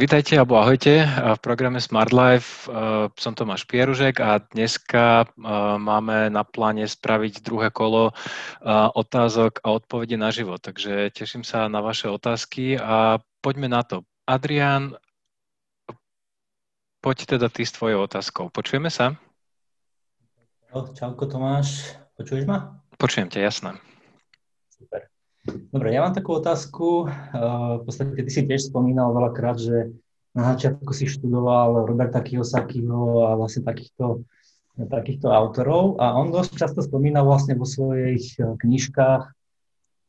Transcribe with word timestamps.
Vítajte 0.00 0.40
alebo 0.40 0.56
ahojte 0.56 1.04
v 1.04 1.40
programe 1.44 1.76
Smart 1.76 2.08
Life. 2.08 2.64
E, 2.64 3.12
som 3.20 3.36
Tomáš 3.36 3.68
Pieružek 3.68 4.16
a 4.24 4.40
dneska 4.40 5.28
e, 5.28 5.44
máme 5.76 6.32
na 6.32 6.40
pláne 6.40 6.88
spraviť 6.88 7.44
druhé 7.44 7.68
kolo 7.68 8.08
e, 8.08 8.12
otázok 8.96 9.60
a 9.60 9.76
odpovede 9.76 10.16
na 10.16 10.32
život. 10.32 10.56
Takže 10.64 11.12
teším 11.12 11.44
sa 11.44 11.68
na 11.68 11.84
vaše 11.84 12.08
otázky 12.08 12.80
a 12.80 13.20
poďme 13.44 13.68
na 13.68 13.84
to. 13.84 14.08
Adrian, 14.24 14.96
poď 17.04 17.36
teda 17.36 17.52
ty 17.52 17.68
s 17.68 17.76
tvojou 17.76 18.00
otázkou. 18.08 18.48
Počujeme 18.48 18.88
sa? 18.88 19.20
Čauko 20.96 21.28
Tomáš, 21.28 21.92
počuješ 22.16 22.48
ma? 22.48 22.80
Počujem 22.96 23.28
ťa, 23.28 23.52
jasné. 23.52 23.76
Super. 24.72 25.12
Dobre, 25.70 25.94
ja 25.94 26.02
mám 26.02 26.14
takú 26.14 26.38
otázku. 26.38 27.10
V 27.76 27.82
podstate 27.86 28.22
ty 28.22 28.30
si 28.30 28.42
tiež 28.46 28.70
spomínal 28.70 29.14
veľakrát, 29.14 29.58
že 29.58 29.94
na 30.30 30.54
začiatku 30.54 30.90
si 30.94 31.10
študoval 31.10 31.86
Roberta 31.86 32.22
Kiyosakiho 32.22 33.26
a 33.26 33.34
vlastne 33.34 33.66
takýchto, 33.66 34.22
takýchto 34.78 35.26
autorov 35.30 35.98
a 35.98 36.14
on 36.14 36.30
dosť 36.30 36.54
často 36.54 36.80
spomínal 36.86 37.26
vlastne 37.26 37.58
vo 37.58 37.66
svojich 37.66 38.38
e, 38.38 38.54
knižkách, 38.54 39.26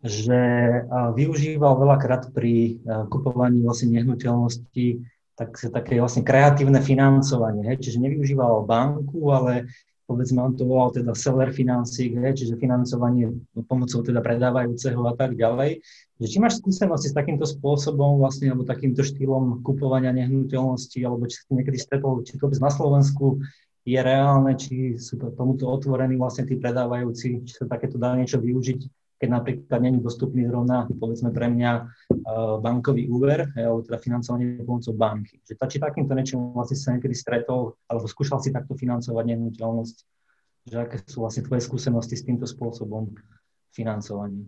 že 0.01 0.41
využíval 0.89 1.77
veľakrát 1.77 2.33
pri 2.33 2.81
kupovaní 3.13 3.61
vlastne 3.61 3.93
nehnuteľnosti 4.01 5.05
tak, 5.37 5.57
také 5.57 6.01
vlastne 6.01 6.25
kreatívne 6.25 6.81
financovanie. 6.81 7.69
Hej? 7.69 7.85
Čiže 7.85 8.01
nevyužíval 8.09 8.65
banku, 8.65 9.29
ale 9.29 9.69
povedzme, 10.11 10.43
on 10.43 10.53
to 10.59 10.67
volal 10.67 10.91
teda 10.91 11.15
seller 11.15 11.55
financing, 11.55 12.20
čiže 12.20 12.59
financovanie 12.59 13.31
pomocou 13.71 14.04
teda 14.04 14.20
predávajúceho 14.20 14.99
a 15.07 15.15
tak 15.15 15.40
ďalej. 15.40 15.79
Že 16.20 16.27
či 16.27 16.37
máš 16.43 16.59
skúsenosti 16.59 17.09
s 17.09 17.15
takýmto 17.15 17.48
spôsobom 17.48 18.20
vlastne, 18.20 18.51
alebo 18.51 18.67
takýmto 18.67 19.07
štýlom 19.07 19.63
kupovania 19.63 20.12
nehnuteľnosti, 20.12 20.99
alebo 20.99 21.32
či 21.32 21.39
si 21.39 21.51
niekedy 21.55 21.79
stretol, 21.79 22.27
či 22.27 22.35
to 22.35 22.51
vôbec 22.51 22.59
na 22.59 22.70
Slovensku 22.70 23.39
je 23.87 23.98
reálne, 23.98 24.54
či 24.59 24.99
sú 24.99 25.17
to 25.17 25.34
tomuto 25.34 25.65
otvorení 25.65 26.20
vlastne 26.20 26.45
tí 26.45 26.59
predávajúci, 26.59 27.48
či 27.48 27.54
sa 27.55 27.65
takéto 27.65 27.98
dá 27.98 28.13
niečo 28.13 28.37
využiť 28.37 29.01
keď 29.21 29.29
napríklad 29.29 29.79
není 29.85 30.01
dostupný 30.01 30.49
zrovna, 30.49 30.89
povedzme 30.89 31.29
pre 31.29 31.45
mňa, 31.45 31.71
e, 31.77 31.81
bankový 32.57 33.05
úver, 33.05 33.53
alebo 33.53 33.85
teda 33.85 34.01
financovanie 34.01 34.57
pomocou 34.65 34.97
banky. 34.97 35.37
Že 35.45 35.61
či 35.69 35.77
takýmto 35.77 36.17
niečím 36.17 36.57
vlastne 36.57 36.73
sa 36.73 36.97
niekedy 36.97 37.13
stretol, 37.13 37.77
alebo 37.85 38.09
skúšal 38.09 38.41
si 38.41 38.49
takto 38.49 38.73
financovať 38.73 39.21
nehnuteľnosť, 39.29 39.97
že 40.73 40.75
aké 40.81 41.05
sú 41.05 41.21
vlastne 41.21 41.45
tvoje 41.45 41.61
skúsenosti 41.61 42.17
s 42.17 42.25
týmto 42.25 42.49
spôsobom 42.49 43.13
financovania? 43.69 44.41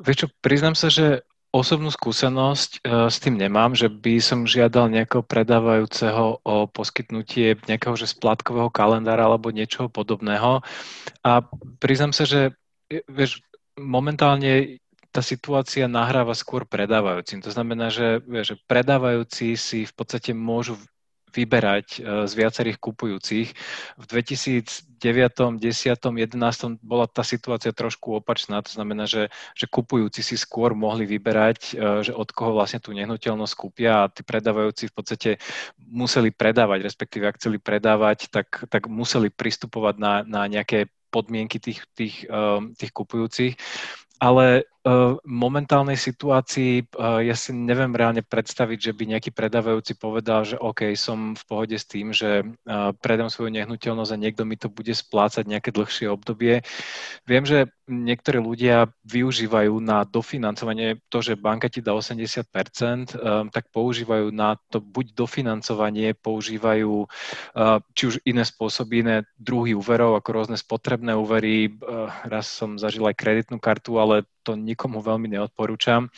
Vieš 0.00 0.16
čo, 0.24 0.26
priznám 0.40 0.72
sa, 0.72 0.88
že 0.88 1.20
osobnú 1.52 1.92
skúsenosť 1.92 2.80
uh, 2.80 3.12
s 3.12 3.20
tým 3.20 3.36
nemám, 3.36 3.76
že 3.76 3.92
by 3.92 4.16
som 4.24 4.48
žiadal 4.48 4.88
nejakého 4.88 5.20
predávajúceho 5.20 6.40
o 6.40 6.64
poskytnutie 6.64 7.60
nejakého 7.68 7.92
že 8.00 8.08
splátkového 8.08 8.72
kalendára 8.72 9.28
alebo 9.28 9.52
niečoho 9.52 9.92
podobného. 9.92 10.64
A 11.20 11.32
priznám 11.76 12.16
sa, 12.16 12.24
že 12.24 12.56
vieš, 13.08 13.40
momentálne 13.78 14.82
tá 15.12 15.20
situácia 15.20 15.84
nahráva 15.88 16.32
skôr 16.32 16.64
predávajúcim. 16.64 17.44
To 17.44 17.52
znamená, 17.52 17.92
že, 17.92 18.24
vieš, 18.24 18.56
že 18.56 18.64
predávajúci 18.64 19.60
si 19.60 19.84
v 19.84 19.92
podstate 19.92 20.32
môžu 20.32 20.80
vyberať 21.32 21.86
e, 21.96 22.28
z 22.28 22.32
viacerých 22.36 22.76
kupujúcich. 22.76 23.48
V 23.96 24.04
2009, 24.04 24.92
10, 25.00 25.60
11 25.60 26.84
bola 26.84 27.08
tá 27.08 27.24
situácia 27.24 27.72
trošku 27.72 28.20
opačná, 28.20 28.60
to 28.60 28.72
znamená, 28.72 29.08
že, 29.08 29.32
že 29.56 29.66
kupujúci 29.66 30.20
si 30.20 30.36
skôr 30.36 30.76
mohli 30.76 31.08
vyberať, 31.08 31.60
e, 31.72 32.04
že 32.04 32.12
od 32.12 32.28
koho 32.30 32.52
vlastne 32.52 32.84
tú 32.84 32.92
nehnuteľnosť 32.92 33.54
kúpia 33.56 34.04
a 34.04 34.10
tí 34.12 34.20
predávajúci 34.22 34.92
v 34.92 34.94
podstate 34.94 35.30
museli 35.80 36.30
predávať, 36.30 36.84
respektíve 36.84 37.24
ak 37.28 37.40
chceli 37.40 37.56
predávať, 37.56 38.28
tak, 38.28 38.68
tak 38.68 38.86
museli 38.86 39.32
pristupovať 39.32 39.94
na, 39.96 40.14
na 40.28 40.44
nejaké 40.46 40.92
podmienky 41.12 41.60
tých, 41.60 41.84
tých, 41.92 42.24
ehm, 42.32 42.72
tých 42.72 42.92
kupujúcich. 42.96 43.54
Ale 44.16 44.64
momentálnej 45.22 45.94
situácii 45.94 46.90
ja 46.98 47.34
si 47.38 47.54
neviem 47.54 47.94
reálne 47.94 48.26
predstaviť, 48.26 48.90
že 48.90 48.92
by 48.92 49.14
nejaký 49.14 49.30
predávajúci 49.30 49.94
povedal, 49.94 50.42
že 50.42 50.58
OK, 50.58 50.90
som 50.98 51.38
v 51.38 51.42
pohode 51.46 51.78
s 51.78 51.86
tým, 51.86 52.10
že 52.10 52.42
predám 52.98 53.30
svoju 53.30 53.54
nehnuteľnosť 53.54 54.10
a 54.10 54.22
niekto 54.22 54.42
mi 54.42 54.58
to 54.58 54.66
bude 54.66 54.90
splácať 54.90 55.46
nejaké 55.46 55.70
dlhšie 55.70 56.10
obdobie. 56.10 56.66
Viem, 57.30 57.46
že 57.46 57.70
niektorí 57.86 58.42
ľudia 58.42 58.90
využívajú 59.06 59.78
na 59.78 60.02
dofinancovanie 60.02 60.98
to, 61.10 61.22
že 61.22 61.38
banka 61.38 61.70
ti 61.70 61.78
dá 61.78 61.94
80%, 61.94 63.14
tak 63.54 63.64
používajú 63.70 64.34
na 64.34 64.58
to 64.66 64.82
buď 64.82 65.14
dofinancovanie, 65.14 66.14
používajú 66.18 67.06
či 67.94 68.02
už 68.02 68.18
iné 68.26 68.42
spôsoby, 68.42 69.06
iné 69.06 69.16
druhy 69.38 69.78
úverov, 69.78 70.18
ako 70.18 70.28
rôzne 70.42 70.58
spotrebné 70.58 71.14
úvery. 71.14 71.70
Raz 72.26 72.50
som 72.50 72.82
zažil 72.82 73.06
aj 73.06 73.14
kreditnú 73.14 73.62
kartu, 73.62 74.02
ale 74.02 74.26
to 74.42 74.58
nikomu 74.58 75.00
veľmi 75.00 75.30
neodporúčam. 75.30 76.10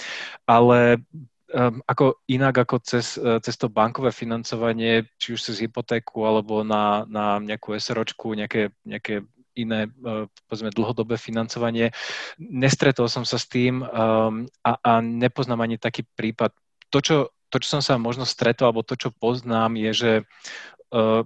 Ale 0.48 1.04
um, 1.52 1.80
ako 1.86 2.24
inak 2.28 2.64
ako 2.64 2.76
cez, 2.82 3.20
uh, 3.20 3.38
cez 3.38 3.54
to 3.54 3.68
bankové 3.70 4.10
financovanie, 4.10 5.06
či 5.20 5.36
už 5.36 5.40
cez 5.40 5.60
hypotéku 5.62 6.24
alebo 6.24 6.64
na, 6.66 7.04
na 7.06 7.38
nejakú 7.38 7.76
SROčku, 7.76 8.34
nejaké, 8.34 8.72
nejaké 8.82 9.22
iné, 9.54 9.86
uh, 10.02 10.26
povedzme, 10.50 10.74
dlhodobé 10.74 11.14
financovanie. 11.14 11.94
Nestretol 12.42 13.06
som 13.06 13.22
sa 13.22 13.38
s 13.38 13.46
tým 13.46 13.86
um, 13.86 14.48
a, 14.66 14.72
a 14.82 14.92
nepoznám 14.98 15.62
ani 15.62 15.78
taký 15.78 16.02
prípad. 16.18 16.50
To 16.90 16.98
čo, 16.98 17.16
to, 17.54 17.62
čo 17.62 17.78
som 17.78 17.82
sa 17.86 17.94
možno 18.02 18.26
stretol, 18.26 18.74
alebo 18.74 18.82
to, 18.82 18.98
čo 18.98 19.14
poznám, 19.14 19.78
je, 19.78 19.90
že 19.94 20.12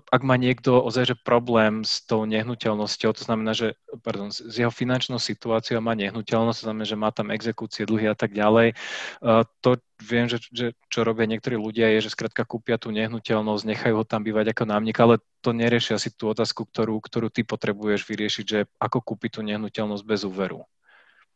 ak 0.09 0.23
má 0.25 0.41
niekto 0.41 0.81
ozaj 0.81 1.13
že 1.13 1.17
problém 1.21 1.85
s 1.85 2.01
tou 2.01 2.25
nehnuteľnosťou, 2.25 3.13
to 3.13 3.23
znamená, 3.23 3.53
že 3.53 3.77
pardon, 4.01 4.33
s 4.33 4.41
jeho 4.41 4.73
finančnou 4.73 5.21
situáciou 5.21 5.85
má 5.85 5.93
nehnuteľnosť, 5.93 6.57
to 6.57 6.67
znamená, 6.73 6.87
že 6.89 6.97
má 6.97 7.13
tam 7.13 7.29
exekúcie, 7.29 7.85
dlhy 7.85 8.09
a 8.09 8.17
tak 8.17 8.33
ďalej. 8.33 8.73
Uh, 9.21 9.45
to 9.61 9.77
viem, 10.01 10.25
že, 10.25 10.41
že 10.49 10.73
čo 10.89 11.05
robia 11.05 11.29
niektorí 11.29 11.61
ľudia 11.61 11.93
je, 11.99 12.09
že 12.09 12.15
skrátka 12.17 12.49
kúpia 12.49 12.81
tú 12.81 12.89
nehnuteľnosť, 12.97 13.69
nechajú 13.69 13.95
ho 14.01 14.05
tam 14.09 14.25
bývať 14.25 14.57
ako 14.57 14.65
námnik, 14.65 14.97
ale 15.05 15.21
to 15.45 15.53
neriešia 15.53 16.01
si 16.01 16.17
tú 16.17 16.33
otázku, 16.33 16.65
ktorú, 16.65 16.97
ktorú 17.05 17.29
ty 17.29 17.45
potrebuješ 17.45 18.09
vyriešiť, 18.09 18.45
že 18.49 18.59
ako 18.81 19.05
kúpiť 19.05 19.37
tú 19.37 19.41
nehnuteľnosť 19.45 20.05
bez 20.09 20.25
úveru. 20.25 20.65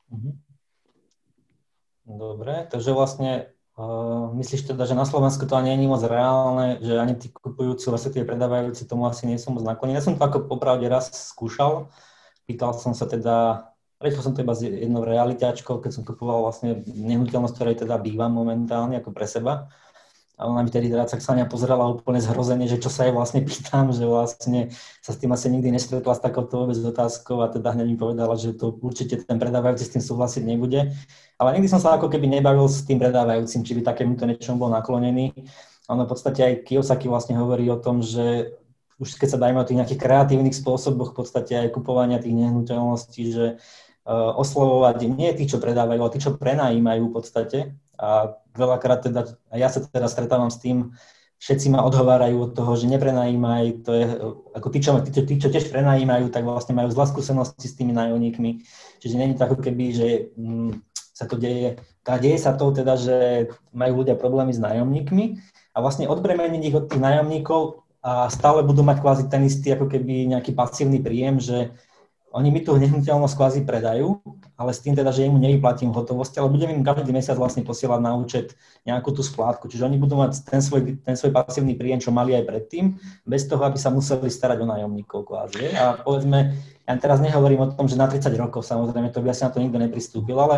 Mhm. 0.09 0.33
Dobre, 2.03 2.67
takže 2.67 2.91
vlastne 2.97 3.53
Uh, 3.73 4.29
myslíš 4.37 4.69
teda, 4.69 4.85
že 4.85 4.93
na 4.93 5.09
Slovensku 5.09 5.49
to 5.49 5.57
ani 5.57 5.73
nie 5.73 5.89
je 5.89 5.93
moc 5.97 6.05
reálne, 6.05 6.77
že 6.85 6.93
ani 6.93 7.17
tí 7.17 7.33
kupujúci, 7.33 7.89
tie 8.13 8.21
predávajúci 8.21 8.85
tomu 8.85 9.09
asi 9.09 9.25
nie 9.25 9.41
sú 9.41 9.49
moc 9.49 9.65
nakloní. 9.65 9.97
Ja 9.97 10.05
som 10.05 10.13
to 10.13 10.21
ako 10.21 10.45
popravde 10.45 10.85
raz 10.93 11.09
skúšal, 11.09 11.89
pýtal 12.45 12.77
som 12.77 12.93
sa 12.93 13.09
teda, 13.09 13.73
prečo 13.97 14.21
som 14.21 14.37
to 14.37 14.45
iba 14.45 14.53
s 14.53 14.61
jednou 14.61 15.09
realitačkou, 15.09 15.81
keď 15.81 15.89
som 15.89 16.05
kupoval 16.05 16.45
vlastne 16.45 16.85
nehnuteľnosť, 16.85 17.55
ktorej 17.57 17.77
teda 17.81 17.97
bývam 17.97 18.37
momentálne 18.37 19.01
ako 19.01 19.09
pre 19.09 19.25
seba. 19.25 19.73
A 20.41 20.49
ona 20.49 20.65
mi 20.65 20.73
tedy 20.73 20.89
teda 20.89 21.05
Saxania 21.07 21.45
pozerala 21.45 21.87
úplne 21.93 22.19
zhrozene, 22.19 22.65
že 22.65 22.81
čo 22.81 22.89
sa 22.89 23.05
jej 23.05 23.15
vlastne 23.15 23.45
pýtam, 23.47 23.93
že 23.93 24.09
vlastne 24.09 24.73
sa 25.05 25.13
s 25.13 25.21
tým 25.21 25.31
asi 25.31 25.53
nikdy 25.53 25.71
nestretla 25.71 26.17
s 26.17 26.25
takouto 26.25 26.65
vôbec 26.65 26.75
otázkou 26.81 27.45
a 27.45 27.53
teda 27.53 27.77
hneď 27.77 27.87
mi 27.93 27.97
povedala, 28.01 28.35
že 28.35 28.57
to 28.57 28.75
určite 28.81 29.23
ten 29.23 29.39
predávajúci 29.39 29.85
s 29.87 29.93
tým 29.93 30.03
súhlasiť 30.03 30.43
nebude. 30.43 30.91
Ale 31.37 31.49
nikdy 31.55 31.69
som 31.69 31.79
sa 31.79 31.95
ako 31.95 32.09
keby 32.09 32.27
nebavil 32.27 32.65
s 32.67 32.83
tým 32.83 32.97
predávajúcim, 32.97 33.61
či 33.61 33.73
by 33.77 33.81
takémuto 33.85 34.25
niečomu 34.25 34.67
bol 34.67 34.71
naklonený. 34.73 35.37
Ono 35.93 36.03
v 36.07 36.11
podstate 36.11 36.41
aj 36.43 36.55
Kiyosaki 36.65 37.07
vlastne 37.07 37.37
hovorí 37.37 37.69
o 37.69 37.79
tom, 37.79 38.01
že 38.01 38.57
už 39.03 39.19
keď 39.19 39.29
sa 39.35 39.43
dajme 39.43 39.59
o 39.61 39.67
tých 39.67 39.79
nejakých 39.83 40.01
kreatívnych 40.01 40.55
spôsoboch 40.55 41.13
v 41.13 41.27
podstate 41.27 41.59
aj 41.59 41.75
kupovania 41.75 42.23
tých 42.23 42.39
nehnuteľností, 42.39 43.23
že 43.35 43.47
uh, 43.59 44.33
oslovovať 44.39 45.11
nie 45.11 45.31
tých, 45.35 45.55
čo 45.55 45.59
predávajú, 45.59 45.99
ale 45.99 46.13
tí, 46.15 46.21
čo 46.23 46.39
prenajímajú 46.39 47.11
v 47.11 47.15
podstate, 47.15 47.59
a 48.03 48.35
veľakrát 48.59 49.07
teda, 49.07 49.39
a 49.47 49.55
ja 49.55 49.71
sa 49.71 49.79
teda 49.79 50.11
stretávam 50.11 50.51
s 50.51 50.59
tým, 50.59 50.91
všetci 51.39 51.75
ma 51.75 51.87
odhovárajú 51.87 52.51
od 52.51 52.53
toho, 52.55 52.75
že 52.75 52.91
neprenajímaj, 52.91 53.87
to 53.87 53.91
je, 53.95 54.05
ako 54.59 54.69
tí, 54.71 54.79
čo, 54.79 54.91
tí, 55.03 55.11
tí, 55.11 55.35
čo 55.39 55.51
tiež 55.51 55.71
prenajímajú, 55.71 56.31
tak 56.35 56.43
vlastne 56.43 56.75
majú 56.75 56.91
zlá 56.91 57.07
skúsenosti 57.07 57.67
s 57.67 57.79
tými 57.79 57.91
nájomníkmi. 57.95 58.63
Čiže 59.03 59.19
není 59.19 59.35
to 59.35 59.47
ako 59.47 59.59
keby, 59.59 59.85
že 59.91 60.09
mm, 60.39 60.83
sa 61.15 61.27
to 61.27 61.39
deje, 61.39 61.83
a 62.07 62.19
deje 62.19 62.39
sa 62.39 62.55
to 62.55 62.71
teda, 62.75 62.95
že 62.99 63.17
majú 63.75 64.03
ľudia 64.03 64.19
problémy 64.19 64.55
s 64.55 64.63
nájomníkmi 64.63 65.39
a 65.75 65.79
vlastne 65.83 66.07
odbremeniť 66.07 66.63
ich 66.63 66.79
od 66.79 66.87
tých 66.91 67.03
nájomníkov 67.03 67.83
a 68.03 68.27
stále 68.31 68.67
budú 68.67 68.83
mať 68.83 68.99
kvázi 68.99 69.25
ten 69.31 69.47
istý 69.47 69.79
ako 69.79 69.87
keby 69.87 70.35
nejaký 70.35 70.55
pasívny 70.55 70.99
príjem, 70.99 71.39
že 71.39 71.71
oni 72.33 72.49
mi 72.49 72.65
tú 72.65 72.73
nehnuteľnosť 72.81 73.37
kvázi 73.37 73.61
predajú, 73.69 74.17
ale 74.57 74.73
s 74.73 74.81
tým 74.81 74.97
teda, 74.97 75.13
že 75.13 75.29
im 75.29 75.37
nevyplatím 75.37 75.93
hotovosť, 75.93 76.41
ale 76.41 76.49
budem 76.49 76.73
im 76.73 76.81
každý 76.81 77.13
mesiac 77.13 77.37
vlastne 77.37 77.61
posielať 77.61 78.01
na 78.01 78.17
účet 78.17 78.57
nejakú 78.89 79.13
tú 79.13 79.21
splátku. 79.21 79.69
Čiže 79.69 79.85
oni 79.85 80.01
budú 80.01 80.17
mať 80.17 80.49
ten 80.49 80.65
svoj, 80.65 80.97
ten 81.05 81.13
svoj 81.13 81.37
pasívny 81.37 81.77
príjem, 81.77 82.01
čo 82.01 82.09
mali 82.09 82.33
aj 82.33 82.49
predtým, 82.49 82.97
bez 83.29 83.45
toho, 83.45 83.61
aby 83.69 83.77
sa 83.77 83.93
museli 83.93 84.33
starať 84.33 84.65
o 84.65 84.67
nájomníkov 84.67 85.29
kvázi. 85.29 85.77
A 85.77 86.01
povedzme, 86.01 86.57
ja 86.89 86.93
teraz 86.97 87.21
nehovorím 87.21 87.69
o 87.69 87.71
tom, 87.77 87.85
že 87.85 88.01
na 88.01 88.09
30 88.09 88.33
rokov, 88.41 88.65
samozrejme, 88.65 89.13
to 89.13 89.21
by 89.21 89.29
asi 89.29 89.45
na 89.45 89.53
to 89.53 89.61
nikto 89.61 89.77
nepristúpil, 89.77 90.41
ale 90.41 90.57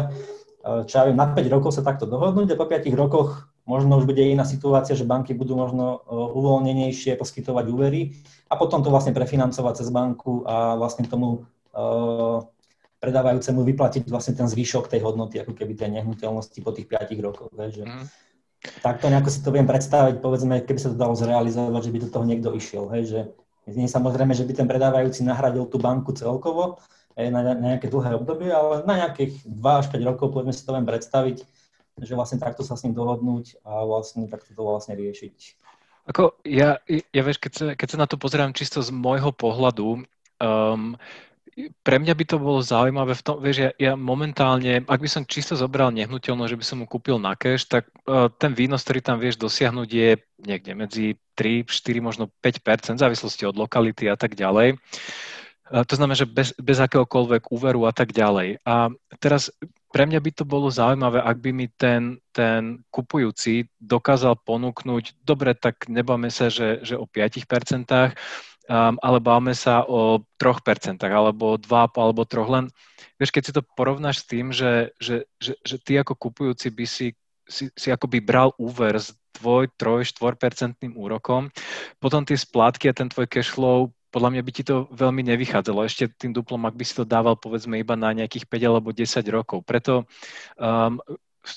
e, 0.63 0.87
čo 0.87 0.95
ja 1.03 1.05
viem, 1.11 1.19
na 1.19 1.27
5 1.27 1.43
rokov 1.51 1.75
sa 1.75 1.83
takto 1.83 2.07
dohodnúť 2.07 2.55
a 2.55 2.61
po 2.61 2.71
5 2.71 2.87
rokoch 2.95 3.51
možno 3.65 3.97
už 3.99 4.05
bude 4.05 4.21
iná 4.21 4.45
situácia, 4.45 4.95
že 4.95 5.09
banky 5.09 5.33
budú 5.33 5.57
možno 5.57 6.05
uvoľnenejšie 6.37 7.17
poskytovať 7.17 7.65
úvery 7.73 8.13
a 8.53 8.61
potom 8.61 8.85
to 8.85 8.93
vlastne 8.93 9.17
prefinancovať 9.17 9.81
cez 9.81 9.89
banku 9.89 10.45
a 10.45 10.77
vlastne 10.77 11.09
tomu 11.09 11.49
predávajúcemu 13.05 13.61
vyplatiť 13.61 14.09
vlastne 14.09 14.33
ten 14.33 14.49
zvyšok 14.49 14.89
tej 14.89 15.05
hodnoty, 15.05 15.37
ako 15.43 15.53
keby 15.53 15.77
tej 15.77 15.93
nehnuteľnosti 16.01 16.59
po 16.65 16.73
tých 16.73 16.89
5 16.89 17.21
rokoch. 17.21 17.53
Že 17.53 17.85
mm. 17.85 18.07
Takto 18.81 19.13
nejako 19.13 19.29
si 19.29 19.45
to 19.45 19.53
viem 19.53 19.69
predstaviť, 19.69 20.25
povedzme, 20.25 20.65
keby 20.65 20.81
sa 20.81 20.89
to 20.89 20.97
dalo 20.97 21.13
zrealizovať, 21.13 21.83
že 21.85 21.93
by 21.93 21.99
do 22.01 22.09
toho 22.09 22.25
niekto 22.25 22.49
išiel. 22.57 22.89
Hej, 22.89 23.03
že 23.13 23.21
nie 23.77 23.89
samozrejme, 23.89 24.33
že 24.33 24.49
by 24.49 24.53
ten 24.57 24.69
predávajúci 24.69 25.21
nahradil 25.25 25.69
tú 25.69 25.77
banku 25.77 26.17
celkovo 26.17 26.81
hej, 27.17 27.29
na 27.29 27.53
nejaké 27.53 27.93
dlhé 27.93 28.17
obdobie, 28.17 28.49
ale 28.49 28.85
na 28.89 29.05
nejakých 29.05 29.45
2 29.45 29.81
až 29.81 29.87
5 29.93 30.09
rokov, 30.09 30.33
povedzme 30.33 30.53
si 30.53 30.65
to 30.65 30.73
viem 30.73 30.89
predstaviť, 30.89 31.37
že 32.01 32.13
vlastne 32.17 32.43
takto 32.43 32.67
sa 32.67 32.75
s 32.75 32.83
ním 32.89 32.97
dohodnúť 32.97 33.63
a 33.63 33.87
vlastne 33.87 34.27
takto 34.27 34.53
to 34.53 34.63
vlastne 34.65 34.97
riešiť. 34.99 35.37
Ako 36.05 36.37
ja, 36.45 36.85
ja 36.89 37.23
vieš, 37.25 37.41
keď 37.41 37.53
sa, 37.53 37.67
keď 37.73 37.89
sa 37.89 37.99
na 38.01 38.07
to 38.09 38.21
pozerám 38.21 38.53
čisto 38.53 38.85
z 38.85 38.93
môjho 38.93 39.33
pohľadu, 39.33 40.05
um, 40.37 41.01
pre 41.55 41.97
mňa 42.03 42.15
by 42.19 42.25
to 42.27 42.37
bolo 42.43 42.59
zaujímavé 42.59 43.15
v 43.15 43.23
tom, 43.23 43.37
vieš, 43.39 43.59
ja, 43.63 43.71
ja 43.79 43.93
momentálne, 43.95 44.83
ak 44.83 45.01
by 45.01 45.09
som 45.11 45.23
čisto 45.23 45.55
zobral 45.55 45.95
nehnuteľnosť, 45.95 46.51
že 46.51 46.59
by 46.59 46.67
som 46.67 46.79
mu 46.83 46.87
kúpil 46.91 47.23
na 47.23 47.39
cash, 47.39 47.71
tak 47.71 47.87
uh, 48.11 48.27
ten 48.27 48.51
výnos, 48.59 48.83
ktorý 48.83 49.01
tam 49.01 49.23
vieš 49.23 49.39
dosiahnuť 49.39 49.89
je 49.89 50.11
niekde 50.43 50.73
medzi 50.75 51.07
3, 51.39 51.63
4, 51.67 52.03
možno 52.03 52.31
5 52.43 52.99
v 52.99 53.03
závislosti 53.03 53.47
od 53.47 53.55
lokality 53.55 54.11
a 54.11 54.19
tak 54.19 54.35
ďalej. 54.35 54.75
Uh, 55.71 55.87
to 55.87 55.95
znamená, 55.95 56.19
že 56.19 56.27
bez, 56.27 56.51
bez 56.59 56.79
akéhokoľvek 56.83 57.55
úveru 57.55 57.87
a 57.87 57.95
tak 57.95 58.11
ďalej. 58.11 58.59
A 58.67 58.91
teraz 59.23 59.55
pre 59.95 60.11
mňa 60.11 60.19
by 60.19 60.31
to 60.35 60.43
bolo 60.43 60.75
zaujímavé, 60.75 61.23
ak 61.23 61.39
by 61.39 61.51
mi 61.55 61.71
ten, 61.71 62.19
ten 62.35 62.83
kupujúci 62.91 63.71
dokázal 63.79 64.43
ponúknuť, 64.43 65.23
dobre, 65.23 65.55
tak 65.55 65.87
nebáme 65.87 66.35
sa, 66.35 66.51
že, 66.51 66.83
že 66.83 66.99
o 66.99 67.07
5%, 67.07 67.47
um, 68.69 68.95
ale 69.01 69.19
bávame 69.21 69.53
sa 69.57 69.85
o 69.85 70.25
3% 70.41 71.01
alebo 71.05 71.57
2,5 71.61 72.01
alebo 72.01 72.23
3. 72.25 72.55
Len 72.55 72.65
vieš, 73.19 73.31
keď 73.33 73.43
si 73.45 73.53
to 73.53 73.63
porovnáš 73.77 74.25
s 74.25 74.29
tým, 74.29 74.51
že, 74.51 74.93
že, 75.01 75.29
že, 75.41 75.57
že 75.65 75.77
ty 75.81 75.99
ako 76.01 76.17
kupujúci 76.17 76.73
by 76.73 76.85
si, 76.89 77.13
si, 77.49 77.69
si 77.75 77.89
akoby 77.93 78.21
bral 78.25 78.53
úver 78.57 78.97
s 78.97 79.13
2, 79.43 79.75
3, 79.77 80.07
4% 80.07 80.95
úrokom, 80.95 81.51
potom 81.99 82.23
tie 82.23 82.39
splátky 82.39 82.91
a 82.91 82.97
ten 82.97 83.11
tvoj 83.11 83.27
cash 83.27 83.51
flow 83.51 83.91
podľa 84.15 84.31
mňa 84.31 84.43
by 84.47 84.53
ti 84.55 84.63
to 84.63 84.87
veľmi 84.95 85.27
nevychádzalo. 85.27 85.91
Ešte 85.91 86.07
tým 86.07 86.31
duplom, 86.31 86.63
ak 86.71 86.79
by 86.79 86.87
si 86.87 86.95
to 86.95 87.03
dával 87.03 87.35
povedzme 87.35 87.83
iba 87.83 87.99
na 87.99 88.15
nejakých 88.15 88.47
5 88.47 88.71
alebo 88.71 88.95
10 88.95 89.11
rokov. 89.35 89.67
Preto 89.67 90.07
um, 90.55 91.03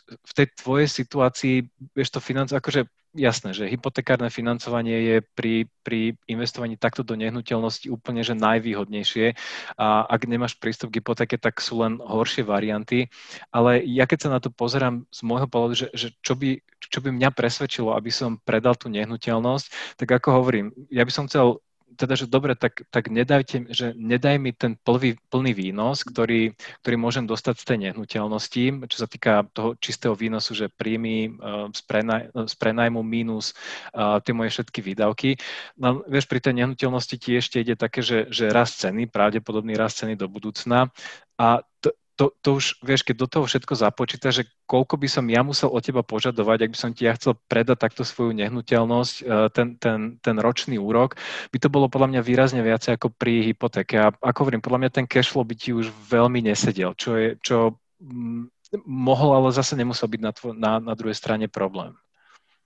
v 0.07 0.31
tej 0.35 0.47
tvojej 0.59 0.87
situácii, 0.91 1.55
vieš 1.95 2.09
to 2.11 2.19
financ, 2.19 2.51
akože 2.51 2.85
jasné, 3.17 3.51
že 3.51 3.65
hypotekárne 3.65 4.29
financovanie 4.29 4.97
je 5.01 5.17
pri, 5.33 5.65
pri 5.81 6.13
investovaní 6.29 6.77
takto 6.77 7.01
do 7.01 7.17
nehnuteľnosti 7.17 7.89
úplne 7.89 8.21
že 8.21 8.37
najvýhodnejšie 8.37 9.33
a 9.79 10.05
ak 10.05 10.29
nemáš 10.29 10.59
prístup 10.61 10.93
k 10.93 11.01
hypotéke, 11.01 11.41
tak 11.41 11.57
sú 11.63 11.81
len 11.81 11.97
horšie 11.97 12.45
varianty. 12.45 13.09
Ale 13.49 13.81
ja 13.83 14.05
keď 14.05 14.27
sa 14.27 14.33
na 14.37 14.39
to 14.39 14.53
pozerám 14.53 15.09
z 15.09 15.19
môjho 15.25 15.49
pohľadu, 15.49 15.73
že, 15.73 15.87
že 15.97 16.07
čo, 16.21 16.37
by, 16.37 16.61
čo 16.77 16.99
by 17.01 17.09
mňa 17.09 17.29
presvedčilo, 17.33 17.97
aby 17.97 18.13
som 18.13 18.37
predal 18.43 18.77
tú 18.77 18.87
nehnuteľnosť, 18.93 19.97
tak 19.97 20.07
ako 20.21 20.43
hovorím, 20.43 20.71
ja 20.93 21.01
by 21.01 21.11
som 21.11 21.25
chcel 21.25 21.57
teda, 21.97 22.13
že 22.13 22.29
dobre, 22.29 22.53
tak, 22.53 22.85
tak 22.93 23.09
nedajte, 23.09 23.73
že 23.73 23.97
nedaj 23.97 24.37
mi 24.37 24.53
ten 24.53 24.77
plný, 24.77 25.17
plný 25.33 25.51
výnos, 25.57 26.05
ktorý, 26.05 26.53
ktorý 26.85 26.95
môžem 26.95 27.25
dostať 27.25 27.55
z 27.57 27.65
tej 27.65 27.77
nehnuteľnosti, 27.89 28.63
čo 28.85 28.97
sa 28.97 29.09
týka 29.09 29.49
toho 29.51 29.73
čistého 29.81 30.13
výnosu, 30.13 30.53
že 30.53 30.69
príjmy 30.69 31.33
uh, 31.33 31.67
z, 31.73 31.81
prenaj, 31.89 32.29
z 32.31 32.55
prenajmu 32.55 33.01
mínus 33.01 33.57
uh, 33.97 34.21
tie 34.21 34.37
moje 34.37 34.53
všetky 34.53 34.79
výdavky. 34.85 35.41
No, 35.81 36.05
vieš, 36.05 36.29
pri 36.29 36.39
tej 36.39 36.53
nehnuteľnosti 36.63 37.15
ti 37.17 37.35
ešte 37.35 37.59
ide 37.59 37.73
také, 37.73 38.05
že, 38.05 38.29
že 38.29 38.53
rast 38.53 38.77
ceny, 38.79 39.09
pravdepodobný 39.09 39.73
rast 39.73 40.05
ceny 40.05 40.13
do 40.13 40.29
budúcna 40.29 40.93
a 41.41 41.65
to, 41.81 41.93
to, 42.17 42.33
to 42.41 42.57
už, 42.57 42.81
vieš, 42.81 43.05
keď 43.05 43.15
do 43.15 43.27
toho 43.29 43.45
všetko 43.45 43.77
započíta, 43.77 44.33
že 44.33 44.49
koľko 44.65 44.97
by 44.97 45.07
som 45.07 45.25
ja 45.29 45.45
musel 45.45 45.69
od 45.69 45.85
teba 45.85 46.01
požadovať, 46.01 46.65
ak 46.65 46.71
by 46.73 46.77
som 46.77 46.91
ti 46.91 47.05
ja 47.05 47.13
chcel 47.13 47.37
predať 47.45 47.77
takto 47.77 48.01
svoju 48.01 48.33
nehnuteľnosť, 48.33 49.15
e, 49.21 49.23
ten, 49.53 49.77
ten, 49.77 50.17
ten 50.17 50.35
ročný 50.41 50.81
úrok, 50.81 51.21
by 51.53 51.57
to 51.61 51.69
bolo 51.69 51.85
podľa 51.85 52.17
mňa 52.17 52.21
výrazne 52.25 52.65
viacej 52.65 52.97
ako 52.97 53.13
pri 53.13 53.53
hypotéke. 53.53 54.01
A 54.01 54.09
ako 54.09 54.49
hovorím, 54.49 54.65
podľa 54.65 54.81
mňa 54.81 54.91
ten 54.97 55.05
cashflow 55.05 55.45
by 55.45 55.53
ti 55.53 55.77
už 55.77 55.93
veľmi 56.09 56.41
nesedel, 56.41 56.97
čo, 56.97 57.13
je, 57.13 57.37
čo 57.45 57.77
mm, 58.01 58.73
mohol, 58.89 59.37
ale 59.37 59.53
zase 59.53 59.77
nemusel 59.77 60.09
byť 60.09 60.21
na, 60.25 60.31
tvo, 60.33 60.49
na, 60.57 60.81
na 60.81 60.97
druhej 60.97 61.15
strane 61.15 61.45
problém. 61.45 61.93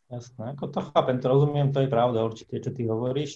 Jasné, 0.08 0.56
ako 0.56 0.66
to 0.72 0.80
chápem, 0.96 1.20
to 1.20 1.28
rozumiem, 1.28 1.76
to 1.76 1.84
je 1.84 1.92
pravda 1.92 2.24
určite, 2.24 2.56
čo 2.56 2.72
ty 2.72 2.88
hovoríš. 2.88 3.36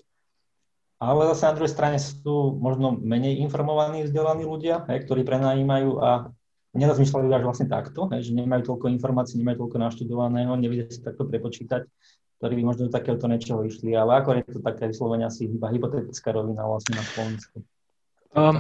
Ale 0.96 1.28
zase 1.36 1.44
na 1.52 1.56
druhej 1.60 1.74
strane 1.76 1.98
sú 2.00 2.56
možno 2.56 2.96
menej 2.96 3.44
informovaní, 3.44 4.08
vzdelaní 4.08 4.48
ľudia, 4.48 4.88
hej, 4.88 5.04
ktorí 5.04 5.28
prenajímajú 5.28 6.00
a 6.00 6.32
nerozmýšľajú 6.76 7.32
až 7.32 7.44
vlastne 7.44 7.68
takto, 7.68 8.08
hej, 8.16 8.32
že 8.32 8.32
nemajú 8.32 8.76
toľko 8.76 8.88
informácií, 8.96 9.40
nemajú 9.40 9.68
toľko 9.68 9.78
naštudovaného, 9.80 10.56
nevedia 10.56 10.88
si 10.88 11.04
takto 11.04 11.28
prepočítať, 11.28 11.84
ktorí 12.40 12.54
by 12.60 12.64
možno 12.64 12.88
do 12.88 12.96
takéhoto 12.96 13.28
niečoho 13.28 13.64
išli. 13.68 13.92
Ale 13.92 14.24
ako 14.24 14.40
je 14.40 14.56
to 14.56 14.62
také 14.64 14.92
vyslovene 14.92 15.28
asi 15.28 15.52
iba 15.52 15.68
hypotetická 15.68 16.32
rovina 16.32 16.64
vlastne 16.64 17.00
na 17.00 17.04
Slovensku? 17.04 17.56
Um, 18.36 18.60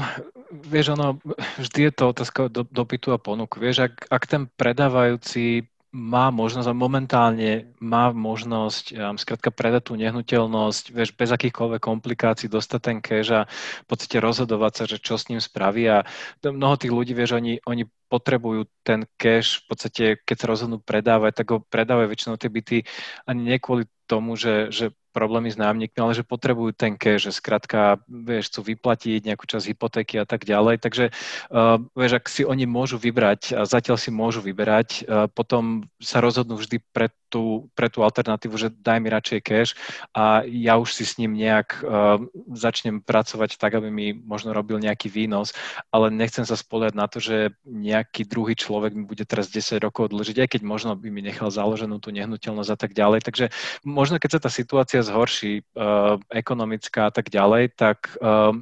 vieš, 0.71 0.95
ono, 0.95 1.19
vždy 1.59 1.91
je 1.91 1.91
to 1.91 2.03
otázka 2.15 2.47
do, 2.47 2.63
dopytu 2.63 3.11
a 3.11 3.19
ponuku. 3.19 3.59
Vieš, 3.59 3.91
ak, 3.91 4.07
ak 4.07 4.23
ten 4.23 4.47
predávajúci 4.55 5.67
má 5.95 6.27
možnosť, 6.27 6.67
a 6.67 6.75
momentálne 6.75 7.71
má 7.79 8.11
možnosť 8.11 8.85
um, 8.91 9.15
skrátka 9.15 9.47
predať 9.47 9.87
tú 9.87 9.93
nehnuteľnosť, 9.95 10.91
vieš, 10.91 11.15
bez 11.15 11.31
akýchkoľvek 11.31 11.79
komplikácií 11.79 12.51
dostať 12.51 12.79
ten 12.83 12.97
cash 12.99 13.31
a 13.31 13.47
v 13.47 13.85
podstate 13.87 14.19
rozhodovať 14.19 14.71
sa, 14.75 14.83
že 14.91 14.99
čo 14.99 15.15
s 15.15 15.31
ním 15.31 15.39
spraví. 15.39 15.87
A 15.87 16.03
mnoho 16.43 16.75
tých 16.75 16.91
ľudí, 16.91 17.15
vieš, 17.15 17.39
oni, 17.39 17.63
oni 17.63 17.87
potrebujú 18.11 18.67
ten 18.83 19.07
cash 19.15 19.63
v 19.63 19.71
podstate, 19.71 20.03
keď 20.27 20.35
sa 20.35 20.51
rozhodnú 20.51 20.83
predávať, 20.83 21.31
tak 21.39 21.47
ho 21.55 21.63
predávajú 21.63 22.11
väčšinou 22.11 22.35
tie 22.35 22.51
byty 22.51 22.77
ani 23.23 23.55
nie 23.55 23.57
kvôli 23.63 23.87
tomu, 24.03 24.35
že, 24.35 24.75
že 24.75 24.91
problémy 25.15 25.47
s 25.47 25.55
nájomníkmi, 25.55 25.95
ale 26.03 26.11
že 26.11 26.27
potrebujú 26.27 26.75
ten 26.75 26.99
cash, 26.99 27.31
že 27.31 27.31
skrátka, 27.31 28.03
vieš, 28.11 28.51
chcú 28.51 28.75
vyplatiť 28.75 29.23
nejakú 29.23 29.47
časť 29.47 29.71
hypotéky 29.71 30.19
a 30.19 30.27
tak 30.27 30.43
ďalej. 30.43 30.83
Takže, 30.83 31.15
uh, 31.55 31.79
vieš, 31.95 32.19
ak 32.19 32.25
si 32.27 32.43
oni 32.43 32.67
môžu 32.67 32.99
vybrať 32.99 33.55
a 33.55 33.61
zatiaľ 33.63 33.95
si 33.95 34.11
môžu 34.11 34.43
vyberať, 34.43 35.07
uh, 35.07 35.31
potom 35.31 35.87
sa 36.03 36.19
rozhodnú 36.19 36.59
vždy 36.59 36.83
pre 36.91 37.07
tú, 37.35 37.67
pre 37.75 37.91
tú 37.91 37.99
alternatívu, 37.99 38.55
že 38.55 38.71
daj 38.71 39.03
mi 39.03 39.11
radšej 39.11 39.39
cash 39.43 39.75
a 40.15 40.47
ja 40.47 40.79
už 40.79 40.95
si 40.95 41.03
s 41.03 41.19
ním 41.19 41.35
nejak 41.35 41.83
uh, 41.83 42.23
začnem 42.55 43.03
pracovať 43.03 43.59
tak, 43.59 43.75
aby 43.75 43.91
mi 43.91 44.15
možno 44.15 44.55
robil 44.55 44.79
nejaký 44.79 45.11
výnos, 45.11 45.51
ale 45.91 46.07
nechcem 46.07 46.47
sa 46.47 46.55
spoliať 46.55 46.95
na 46.95 47.11
to, 47.11 47.19
že 47.19 47.51
nejaký 47.67 48.23
druhý 48.23 48.55
človek 48.55 48.95
mi 48.95 49.03
bude 49.03 49.27
teraz 49.27 49.51
10 49.51 49.83
rokov 49.83 50.15
dlžiť, 50.15 50.47
aj 50.47 50.49
keď 50.55 50.61
možno 50.63 50.95
by 50.95 51.11
mi 51.11 51.19
nechal 51.19 51.51
založenú 51.51 51.99
tú 51.99 52.15
nehnuteľnosť 52.15 52.71
a 52.71 52.77
tak 52.79 52.95
ďalej. 52.95 53.19
Takže 53.27 53.45
možno 53.83 54.15
keď 54.15 54.39
sa 54.39 54.43
tá 54.47 54.49
situácia 54.49 55.03
zhorší, 55.03 55.67
uh, 55.75 56.15
ekonomická 56.31 57.11
a 57.11 57.11
tak 57.11 57.27
ďalej, 57.27 57.75
tak 57.75 58.15
uh, 58.23 58.55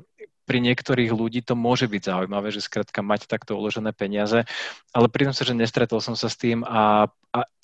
pri 0.44 0.60
niektorých 0.60 1.14
ľudí 1.14 1.46
to 1.46 1.54
môže 1.56 1.88
byť 1.88 2.02
zaujímavé, 2.04 2.50
že 2.50 2.66
skrátka 2.66 3.06
mať 3.06 3.30
takto 3.30 3.56
uložené 3.56 3.96
peniaze, 3.96 4.44
ale 4.92 5.08
priznám 5.08 5.38
sa, 5.38 5.48
že 5.48 5.56
nestretol 5.56 6.04
som 6.04 6.18
sa 6.18 6.28
s 6.28 6.36
tým 6.36 6.66
a 6.68 7.08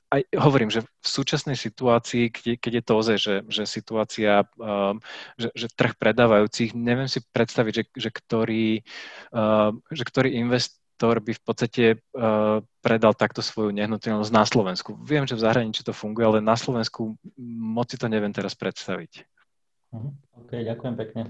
aj 0.10 0.22
hovorím, 0.34 0.74
že 0.74 0.82
v 0.82 1.08
súčasnej 1.08 1.54
situácii, 1.54 2.34
keď, 2.34 2.46
keď 2.58 2.72
je 2.74 2.84
to 2.84 2.94
ozaj, 2.98 3.18
že, 3.22 3.36
že 3.46 3.64
situácia, 3.70 4.42
um, 4.58 4.98
že, 5.38 5.54
že 5.54 5.68
trh 5.70 5.94
predávajúcich, 5.96 6.74
neviem 6.74 7.06
si 7.06 7.22
predstaviť, 7.22 7.74
že, 7.74 7.84
že, 7.94 8.10
ktorý, 8.10 8.82
uh, 9.34 9.70
že 9.94 10.04
ktorý 10.04 10.34
investor 10.42 11.22
by 11.22 11.32
v 11.38 11.44
podstate 11.46 11.86
uh, 11.96 12.60
predal 12.82 13.14
takto 13.14 13.46
svoju 13.46 13.70
nehnuteľnosť 13.70 14.32
na 14.34 14.44
Slovensku. 14.44 14.98
Viem, 15.06 15.30
že 15.30 15.38
v 15.38 15.46
zahraničí 15.46 15.86
to 15.86 15.94
funguje, 15.94 16.26
ale 16.26 16.40
na 16.42 16.58
Slovensku 16.58 17.14
moc 17.46 17.94
si 17.94 17.98
to 18.02 18.10
neviem 18.10 18.34
teraz 18.34 18.58
predstaviť. 18.58 19.26
Mhm. 19.94 20.10
OK, 20.46 20.52
ďakujem 20.66 20.96
pekne. 20.98 21.22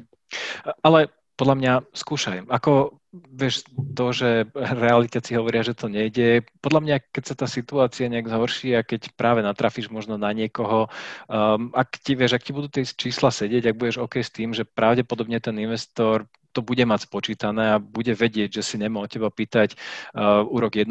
Ale 0.83 1.12
podľa 1.39 1.55
mňa 1.55 1.74
skúšaj. 1.95 2.51
Ako 2.51 2.99
vieš, 3.13 3.65
to, 3.73 4.05
že 4.13 4.29
realitáci 4.55 5.33
hovoria, 5.33 5.65
že 5.65 5.73
to 5.73 5.89
nejde, 5.89 6.45
podľa 6.61 6.81
mňa, 6.85 6.95
keď 7.09 7.23
sa 7.25 7.35
tá 7.35 7.47
situácia 7.49 8.05
nejak 8.05 8.29
zhorší 8.29 8.77
a 8.77 8.85
keď 8.85 9.13
práve 9.17 9.41
natrafíš 9.41 9.89
možno 9.89 10.21
na 10.21 10.29
niekoho, 10.29 10.93
um, 11.25 11.73
ak 11.73 11.97
ti, 11.97 12.13
vieš, 12.13 12.37
ak 12.37 12.45
ti 12.45 12.53
budú 12.53 12.69
tie 12.69 12.85
čísla 12.85 13.33
sedieť, 13.33 13.73
ak 13.73 13.79
budeš 13.81 13.97
OK 13.97 14.21
s 14.21 14.29
tým, 14.29 14.53
že 14.53 14.61
pravdepodobne 14.61 15.41
ten 15.41 15.57
investor 15.57 16.29
to 16.51 16.65
bude 16.65 16.82
mať 16.82 17.06
spočítané 17.06 17.77
a 17.77 17.82
bude 17.82 18.13
vedieť, 18.13 18.62
že 18.62 18.63
si 18.65 18.75
nemá 18.82 19.06
od 19.06 19.10
teba 19.10 19.29
pýtať 19.29 19.75
uh, 19.75 20.41
úrok 20.46 20.75
1%, 20.75 20.89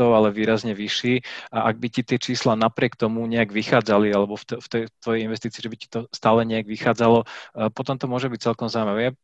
ale 0.00 0.28
výrazne 0.30 0.76
vyšší. 0.76 1.24
A 1.52 1.72
ak 1.72 1.76
by 1.80 1.88
ti 1.88 2.02
tie 2.04 2.18
čísla 2.20 2.56
napriek 2.56 2.96
tomu 2.96 3.24
nejak 3.24 3.50
vychádzali, 3.50 4.12
alebo 4.12 4.36
v, 4.36 4.44
tej 4.68 4.82
tvojej 5.00 5.20
investícii, 5.24 5.60
že 5.60 5.70
by 5.72 5.76
ti 5.76 5.88
to 5.88 6.00
stále 6.12 6.44
nejak 6.44 6.68
vychádzalo, 6.68 7.24
uh, 7.24 7.68
potom 7.72 7.96
to 7.96 8.06
môže 8.06 8.28
byť 8.28 8.40
celkom 8.40 8.68
zaujímavé. 8.68 9.16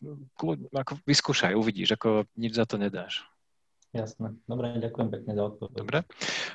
Ako 0.73 0.99
vyskúšaj, 1.05 1.53
uvidíš, 1.53 1.97
ako 1.97 2.25
nič 2.37 2.57
za 2.57 2.65
to 2.65 2.81
nedáš. 2.81 3.25
Jasné. 3.97 4.37
Dobre, 4.45 4.77
ďakujem 4.77 5.09
pekne 5.09 5.33
za 5.33 5.43
odpoveď. 5.49 5.77
Dobre. 5.81 5.99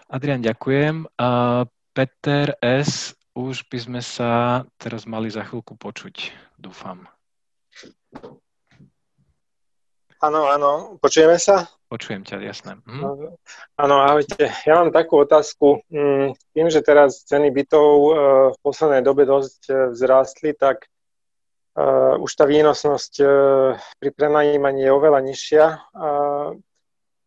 Adrian, 0.10 0.42
ďakujem. 0.46 1.10
Uh, 1.18 1.66
Peter 1.92 2.54
S., 2.62 3.18
už 3.32 3.64
by 3.72 3.78
sme 3.80 4.02
sa 4.04 4.64
teraz 4.76 5.08
mali 5.08 5.32
za 5.32 5.48
chvíľku 5.48 5.80
počuť, 5.80 6.36
dúfam. 6.60 7.08
Áno, 10.22 10.46
áno, 10.54 11.02
počujeme 11.02 11.42
sa? 11.42 11.66
Počujem 11.90 12.22
ťa, 12.22 12.46
jasné. 12.46 12.78
Hm? 12.86 13.34
Áno, 13.74 13.96
ahojte. 14.06 14.54
Ja 14.70 14.78
mám 14.78 14.94
takú 14.94 15.18
otázku. 15.18 15.82
Mm, 15.90 16.38
tým, 16.54 16.68
že 16.70 16.86
teraz 16.86 17.26
ceny 17.26 17.50
bytov 17.50 17.90
e, 17.90 18.12
v 18.54 18.58
poslednej 18.62 19.02
dobe 19.02 19.26
dosť 19.26 19.62
e, 19.66 19.74
vzrástli, 19.98 20.54
tak 20.54 20.86
uh, 21.74 22.22
už 22.22 22.32
tá 22.38 22.46
výnosnosť 22.46 23.14
pri 23.98 24.10
prenajímaní 24.14 24.86
je 24.86 24.92
oveľa 24.92 25.20
nižšia. 25.26 25.66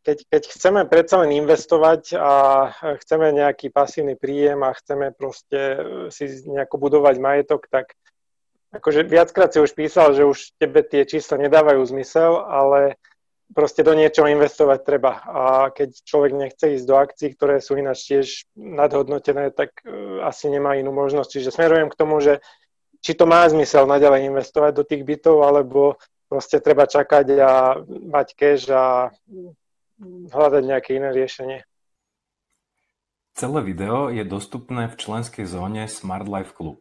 Keď, 0.05 0.19
keď 0.29 0.43
chceme 0.53 0.81
predsa 0.85 1.25
len 1.25 1.33
investovať 1.33 2.13
a 2.21 2.33
chceme 3.01 3.33
nejaký 3.33 3.73
pasívny 3.73 4.21
príjem 4.21 4.61
a 4.61 4.77
chceme 4.77 5.17
proste 5.17 5.81
si 6.13 6.45
nejako 6.45 6.77
budovať 6.77 7.17
majetok, 7.25 7.65
tak 7.73 7.97
akože 8.75 9.07
viackrát 9.07 9.55
si 9.55 9.63
už 9.63 9.73
písal, 9.73 10.13
že 10.19 10.27
už 10.27 10.59
tebe 10.59 10.83
tie 10.83 11.07
čísla 11.07 11.39
nedávajú 11.39 11.81
zmysel, 11.87 12.43
ale 12.43 12.99
proste 13.55 13.87
do 13.87 13.95
niečoho 13.95 14.27
investovať 14.27 14.83
treba. 14.83 15.23
A 15.25 15.43
keď 15.71 15.95
človek 16.03 16.33
nechce 16.35 16.75
ísť 16.75 16.87
do 16.89 16.97
akcií, 16.99 17.29
ktoré 17.39 17.63
sú 17.63 17.79
ináč 17.79 18.11
tiež 18.11 18.27
nadhodnotené, 18.59 19.55
tak 19.55 19.79
asi 20.27 20.51
nemá 20.51 20.75
inú 20.75 20.91
možnosť. 20.91 21.31
Čiže 21.39 21.55
smerujem 21.55 21.89
k 21.93 21.99
tomu, 21.99 22.19
že 22.19 22.43
či 23.05 23.13
to 23.15 23.29
má 23.29 23.45
zmysel 23.47 23.85
naďalej 23.87 24.27
investovať 24.33 24.73
do 24.75 24.83
tých 24.83 25.05
bytov, 25.05 25.45
alebo 25.45 26.01
proste 26.27 26.59
treba 26.59 26.89
čakať 26.89 27.27
a 27.39 27.79
mať 27.87 28.27
cash 28.35 28.67
a 28.73 29.13
hľadať 30.33 30.63
nejaké 30.65 30.97
iné 30.99 31.13
riešenie. 31.13 31.61
Celé 33.35 33.61
video 33.67 34.09
je 34.09 34.25
dostupné 34.25 34.87
v 34.89 34.95
členskej 34.95 35.45
zóne 35.45 35.91
Smart 35.91 36.27
Life 36.31 36.55
Club. 36.57 36.81